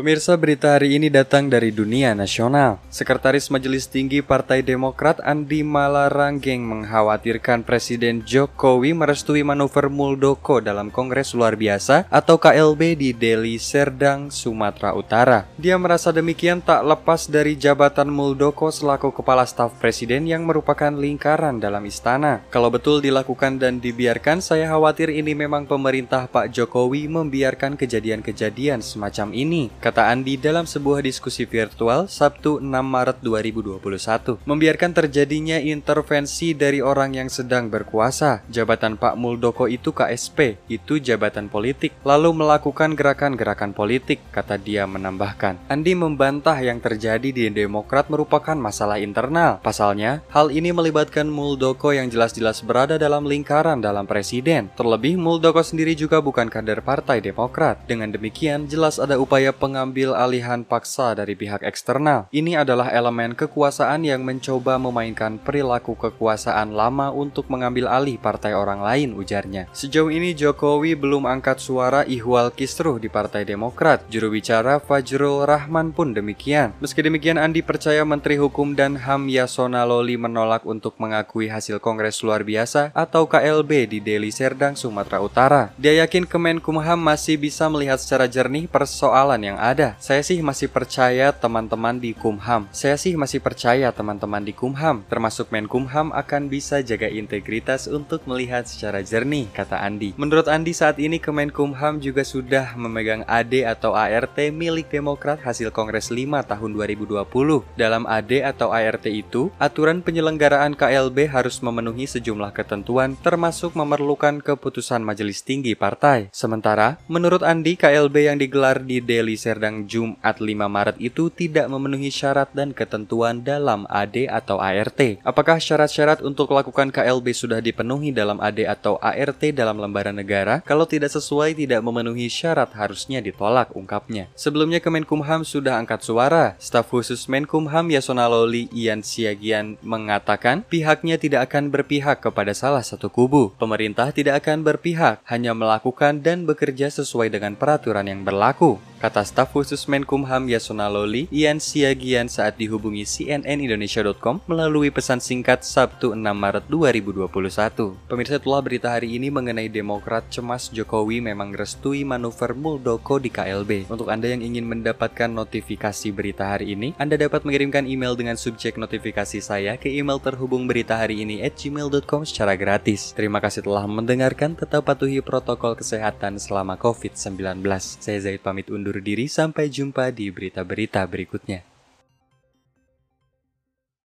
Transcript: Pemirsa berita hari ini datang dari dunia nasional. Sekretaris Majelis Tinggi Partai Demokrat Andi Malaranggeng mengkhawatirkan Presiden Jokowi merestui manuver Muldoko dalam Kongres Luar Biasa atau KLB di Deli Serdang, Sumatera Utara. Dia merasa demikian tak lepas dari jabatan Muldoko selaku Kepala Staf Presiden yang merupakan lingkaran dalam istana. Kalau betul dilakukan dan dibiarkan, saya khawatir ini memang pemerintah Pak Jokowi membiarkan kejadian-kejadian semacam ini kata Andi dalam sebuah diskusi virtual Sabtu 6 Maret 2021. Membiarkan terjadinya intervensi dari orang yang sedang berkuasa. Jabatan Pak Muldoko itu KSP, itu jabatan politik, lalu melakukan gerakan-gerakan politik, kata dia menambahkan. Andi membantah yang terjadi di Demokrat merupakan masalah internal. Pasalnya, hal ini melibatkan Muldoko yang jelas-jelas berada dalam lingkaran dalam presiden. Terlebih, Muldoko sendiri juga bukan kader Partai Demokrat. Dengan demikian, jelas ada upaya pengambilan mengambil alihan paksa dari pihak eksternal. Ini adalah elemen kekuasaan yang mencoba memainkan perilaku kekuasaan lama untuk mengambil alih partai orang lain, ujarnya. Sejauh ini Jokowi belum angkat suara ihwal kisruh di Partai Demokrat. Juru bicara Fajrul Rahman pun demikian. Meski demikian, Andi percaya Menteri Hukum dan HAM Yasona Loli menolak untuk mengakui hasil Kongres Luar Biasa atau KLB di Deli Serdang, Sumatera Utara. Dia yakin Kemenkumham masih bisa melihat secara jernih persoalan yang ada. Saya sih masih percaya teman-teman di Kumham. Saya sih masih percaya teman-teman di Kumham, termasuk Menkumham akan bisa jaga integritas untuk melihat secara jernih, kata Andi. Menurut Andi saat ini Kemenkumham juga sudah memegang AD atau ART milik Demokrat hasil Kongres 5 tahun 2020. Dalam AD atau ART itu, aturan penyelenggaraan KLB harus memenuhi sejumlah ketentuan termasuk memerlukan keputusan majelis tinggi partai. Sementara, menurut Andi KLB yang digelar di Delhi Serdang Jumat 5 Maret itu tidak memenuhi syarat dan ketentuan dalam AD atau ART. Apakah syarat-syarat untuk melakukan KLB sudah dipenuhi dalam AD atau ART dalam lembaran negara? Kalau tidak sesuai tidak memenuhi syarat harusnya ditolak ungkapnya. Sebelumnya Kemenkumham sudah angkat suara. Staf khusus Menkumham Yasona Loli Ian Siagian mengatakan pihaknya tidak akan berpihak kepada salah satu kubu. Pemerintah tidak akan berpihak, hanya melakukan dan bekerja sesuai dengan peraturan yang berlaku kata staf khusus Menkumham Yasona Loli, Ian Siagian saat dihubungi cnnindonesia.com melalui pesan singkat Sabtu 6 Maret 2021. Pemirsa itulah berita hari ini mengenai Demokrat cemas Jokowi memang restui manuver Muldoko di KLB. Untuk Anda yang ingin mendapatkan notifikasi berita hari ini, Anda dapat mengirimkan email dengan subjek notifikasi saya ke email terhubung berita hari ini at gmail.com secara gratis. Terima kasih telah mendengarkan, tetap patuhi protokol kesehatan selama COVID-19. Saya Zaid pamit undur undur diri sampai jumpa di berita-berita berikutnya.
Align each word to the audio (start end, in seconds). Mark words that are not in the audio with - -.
Pemirsa 0.00 0.32
berita 0.32 0.72
hari 0.80 0.96
ini 0.96 1.12
datang 1.12 1.52
dari 1.52 1.68
dunia 1.68 2.16
nasional. 2.16 2.80
Sekretaris 2.88 3.52
Majelis 3.52 3.84
Tinggi 3.84 4.24
Partai 4.24 4.64
Demokrat 4.64 5.20
Andi 5.20 5.60
Malaranggeng 5.60 6.64
mengkhawatirkan 6.64 7.68
Presiden 7.68 8.24
Jokowi 8.24 8.96
merestui 8.96 9.44
manuver 9.44 9.92
Muldoko 9.92 10.64
dalam 10.64 10.88
Kongres 10.88 11.36
Luar 11.36 11.52
Biasa 11.52 12.08
atau 12.08 12.40
KLB 12.40 12.96
di 12.96 13.12
Deli 13.12 13.60
Serdang, 13.60 14.32
Sumatera 14.32 14.96
Utara. 14.96 15.44
Dia 15.60 15.76
merasa 15.76 16.16
demikian 16.16 16.64
tak 16.64 16.80
lepas 16.80 17.28
dari 17.28 17.60
jabatan 17.60 18.08
Muldoko 18.08 18.72
selaku 18.72 19.12
Kepala 19.12 19.44
Staf 19.44 19.76
Presiden 19.84 20.24
yang 20.24 20.48
merupakan 20.48 20.96
lingkaran 20.96 21.60
dalam 21.60 21.84
istana. 21.84 22.40
Kalau 22.48 22.72
betul 22.72 23.04
dilakukan 23.04 23.60
dan 23.60 23.84
dibiarkan, 23.84 24.40
saya 24.40 24.64
khawatir 24.64 25.12
ini 25.12 25.36
memang 25.36 25.68
pemerintah 25.68 26.24
Pak 26.24 26.56
Jokowi 26.56 27.04
membiarkan 27.04 27.76
kejadian-kejadian 27.76 28.80
semacam 28.80 29.36
ini 29.36 29.68
kata 29.90 30.06
Andi 30.06 30.38
dalam 30.38 30.70
sebuah 30.70 31.02
diskusi 31.02 31.50
virtual 31.50 32.06
Sabtu 32.06 32.62
6 32.62 32.70
Maret 32.70 33.26
2021. 33.26 34.38
Membiarkan 34.46 34.94
terjadinya 34.94 35.58
intervensi 35.58 36.54
dari 36.54 36.78
orang 36.78 37.18
yang 37.18 37.26
sedang 37.26 37.66
berkuasa. 37.66 38.46
Jabatan 38.46 38.94
Pak 38.94 39.18
Muldoko 39.18 39.66
itu 39.66 39.90
KSP, 39.90 40.62
itu 40.70 41.02
jabatan 41.02 41.50
politik, 41.50 41.90
lalu 42.06 42.30
melakukan 42.30 42.94
gerakan-gerakan 42.94 43.74
politik, 43.74 44.22
kata 44.30 44.62
dia 44.62 44.86
menambahkan. 44.86 45.58
Andi 45.66 45.98
membantah 45.98 46.54
yang 46.62 46.78
terjadi 46.78 47.34
di 47.34 47.50
Demokrat 47.50 48.06
merupakan 48.14 48.54
masalah 48.54 49.02
internal. 49.02 49.58
Pasalnya, 49.58 50.22
hal 50.30 50.54
ini 50.54 50.70
melibatkan 50.70 51.26
Muldoko 51.26 51.90
yang 51.90 52.06
jelas-jelas 52.06 52.62
berada 52.62 52.94
dalam 52.94 53.26
lingkaran 53.26 53.82
dalam 53.82 54.06
presiden. 54.06 54.70
Terlebih, 54.78 55.18
Muldoko 55.18 55.66
sendiri 55.66 55.98
juga 55.98 56.22
bukan 56.22 56.46
kader 56.46 56.78
Partai 56.78 57.18
Demokrat. 57.18 57.82
Dengan 57.90 58.14
demikian, 58.14 58.70
jelas 58.70 59.02
ada 59.02 59.18
upaya 59.18 59.50
pengambilan 59.50 59.79
mengambil 59.80 60.12
alihan 60.12 60.60
paksa 60.60 61.16
dari 61.16 61.32
pihak 61.32 61.64
eksternal. 61.64 62.28
Ini 62.28 62.60
adalah 62.60 62.92
elemen 62.92 63.32
kekuasaan 63.32 64.04
yang 64.04 64.20
mencoba 64.20 64.76
memainkan 64.76 65.40
perilaku 65.40 65.96
kekuasaan 65.96 66.76
lama 66.76 67.08
untuk 67.08 67.48
mengambil 67.48 67.88
alih 67.88 68.20
partai 68.20 68.52
orang 68.52 68.84
lain, 68.84 69.16
ujarnya. 69.16 69.72
Sejauh 69.72 70.12
ini 70.12 70.36
Jokowi 70.36 71.00
belum 71.00 71.24
angkat 71.24 71.64
suara 71.64 72.04
ihwal 72.04 72.52
kisruh 72.52 73.00
di 73.00 73.08
Partai 73.08 73.48
Demokrat. 73.48 74.04
Juru 74.12 74.36
bicara 74.36 74.84
Fajrul 74.84 75.48
Rahman 75.48 75.96
pun 75.96 76.12
demikian. 76.12 76.76
Meski 76.84 77.00
demikian, 77.00 77.40
Andi 77.40 77.64
percaya 77.64 78.04
Menteri 78.04 78.36
Hukum 78.36 78.76
dan 78.76 79.00
HAM 79.00 79.32
Yasona 79.32 79.88
Loli 79.88 80.20
menolak 80.20 80.68
untuk 80.68 81.00
mengakui 81.00 81.48
hasil 81.48 81.80
Kongres 81.80 82.20
Luar 82.20 82.44
Biasa 82.44 82.92
atau 82.92 83.24
KLB 83.24 83.88
di 83.88 84.04
Deli 84.04 84.28
Serdang, 84.28 84.76
Sumatera 84.76 85.24
Utara. 85.24 85.72
Dia 85.80 86.04
yakin 86.04 86.28
Kemenkumham 86.28 87.00
masih 87.00 87.40
bisa 87.40 87.64
melihat 87.72 87.96
secara 87.96 88.28
jernih 88.28 88.68
persoalan 88.68 89.40
yang 89.40 89.56
ada. 89.60 89.94
Saya 90.00 90.24
sih 90.24 90.40
masih 90.40 90.72
percaya 90.72 91.30
teman-teman 91.36 92.00
di 92.00 92.16
Kumham. 92.16 92.66
Saya 92.72 92.96
sih 92.96 93.12
masih 93.14 93.44
percaya 93.44 93.92
teman-teman 93.92 94.40
di 94.40 94.56
Kumham, 94.56 95.04
termasuk 95.06 95.52
Menkumham 95.52 96.10
akan 96.16 96.48
bisa 96.48 96.80
jaga 96.80 97.06
integritas 97.12 97.84
untuk 97.84 98.24
melihat 98.24 98.64
secara 98.64 99.04
jernih, 99.04 99.46
kata 99.52 99.76
Andi. 99.76 100.16
Menurut 100.16 100.48
Andi 100.48 100.72
saat 100.72 100.96
ini 100.96 101.20
Kemenkumham 101.20 102.00
juga 102.00 102.24
sudah 102.24 102.72
memegang 102.78 103.22
AD 103.28 103.66
atau 103.68 103.92
ART 103.92 104.38
milik 104.50 104.88
Demokrat 104.88 105.44
hasil 105.44 105.68
Kongres 105.74 106.08
5 106.08 106.40
tahun 106.48 106.70
2020. 106.72 107.28
Dalam 107.76 108.08
AD 108.08 108.32
atau 108.40 108.72
ART 108.72 109.04
itu, 109.06 109.52
aturan 109.60 110.00
penyelenggaraan 110.00 110.72
KLB 110.72 111.28
harus 111.28 111.60
memenuhi 111.60 112.08
sejumlah 112.08 112.56
ketentuan 112.56 113.18
termasuk 113.20 113.76
memerlukan 113.76 114.40
keputusan 114.40 115.04
majelis 115.04 115.44
tinggi 115.44 115.76
partai. 115.76 116.32
Sementara, 116.32 116.96
menurut 117.10 117.42
Andi 117.44 117.74
KLB 117.74 118.30
yang 118.30 118.38
digelar 118.38 118.80
di 118.80 119.02
Delhi 119.02 119.36
Serdang 119.50 119.90
Jumat 119.90 120.38
5 120.38 120.46
Maret 120.46 120.96
itu 121.02 121.26
tidak 121.26 121.66
memenuhi 121.66 122.06
syarat 122.06 122.54
dan 122.54 122.70
ketentuan 122.70 123.42
dalam 123.42 123.82
AD 123.90 124.30
atau 124.30 124.62
ART. 124.62 125.18
Apakah 125.26 125.58
syarat-syarat 125.58 126.22
untuk 126.22 126.54
melakukan 126.54 126.94
KLB 126.94 127.34
sudah 127.34 127.58
dipenuhi 127.58 128.14
dalam 128.14 128.38
AD 128.38 128.62
atau 128.62 129.02
ART 129.02 129.42
dalam 129.50 129.82
lembaran 129.82 130.14
negara? 130.14 130.62
Kalau 130.62 130.86
tidak 130.86 131.10
sesuai 131.10 131.58
tidak 131.58 131.82
memenuhi 131.82 132.30
syarat 132.30 132.70
harusnya 132.78 133.18
ditolak 133.18 133.74
ungkapnya. 133.74 134.30
Sebelumnya 134.38 134.78
Kemenkumham 134.78 135.42
sudah 135.42 135.82
angkat 135.82 136.06
suara. 136.06 136.54
Staf 136.62 136.86
khusus 136.86 137.26
Menkumham 137.26 137.90
Yasona 137.90 138.30
Loli 138.30 138.70
Ian 138.70 139.02
Siagian 139.02 139.82
mengatakan 139.82 140.62
pihaknya 140.62 141.18
tidak 141.18 141.50
akan 141.50 141.74
berpihak 141.74 142.22
kepada 142.22 142.54
salah 142.54 142.86
satu 142.86 143.10
kubu. 143.10 143.50
Pemerintah 143.58 144.14
tidak 144.14 144.46
akan 144.46 144.62
berpihak, 144.62 145.18
hanya 145.26 145.58
melakukan 145.58 146.22
dan 146.22 146.46
bekerja 146.46 146.86
sesuai 146.86 147.34
dengan 147.34 147.58
peraturan 147.58 148.06
yang 148.06 148.22
berlaku 148.22 148.78
kata 149.00 149.24
staf 149.24 149.56
khusus 149.56 149.88
Menkumham 149.88 150.44
Yasona 150.44 150.92
Loli, 150.92 151.24
Ian 151.32 151.56
Siagian 151.56 152.28
saat 152.28 152.60
dihubungi 152.60 153.08
cnnindonesia.com 153.08 154.44
melalui 154.44 154.92
pesan 154.92 155.24
singkat 155.24 155.64
Sabtu 155.64 156.12
6 156.12 156.20
Maret 156.20 156.68
2021. 156.68 157.96
Pemirsa 158.04 158.36
itulah 158.36 158.60
berita 158.60 158.92
hari 158.92 159.16
ini 159.16 159.32
mengenai 159.32 159.72
Demokrat 159.72 160.28
cemas 160.28 160.68
Jokowi 160.68 161.24
memang 161.24 161.56
restui 161.56 162.04
manuver 162.04 162.52
Muldoko 162.52 163.16
di 163.16 163.32
KLB. 163.32 163.88
Untuk 163.88 164.12
Anda 164.12 164.36
yang 164.36 164.44
ingin 164.44 164.68
mendapatkan 164.68 165.32
notifikasi 165.32 166.12
berita 166.12 166.52
hari 166.52 166.76
ini, 166.76 166.92
Anda 167.00 167.16
dapat 167.16 167.48
mengirimkan 167.48 167.88
email 167.88 168.12
dengan 168.12 168.36
subjek 168.36 168.76
notifikasi 168.76 169.40
saya 169.40 169.80
ke 169.80 169.88
email 169.88 170.20
terhubung 170.20 170.68
berita 170.68 171.00
hari 171.00 171.24
ini 171.24 171.40
at 171.40 171.56
gmail.com 171.56 172.28
secara 172.28 172.52
gratis. 172.52 173.16
Terima 173.16 173.40
kasih 173.40 173.64
telah 173.64 173.88
mendengarkan, 173.88 174.52
tetap 174.52 174.84
patuhi 174.84 175.24
protokol 175.24 175.72
kesehatan 175.72 176.36
selama 176.36 176.76
COVID-19. 176.76 177.64
Saya 177.80 178.20
Zaid 178.20 178.44
pamit 178.44 178.68
undur 178.68 178.89
undur 178.90 179.06
diri 179.06 179.30
sampai 179.30 179.70
jumpa 179.70 180.10
di 180.10 180.34
berita-berita 180.34 181.06
berikutnya. 181.06 181.62